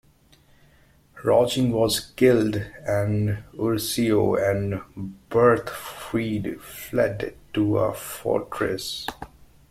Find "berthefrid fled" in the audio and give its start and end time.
5.29-7.35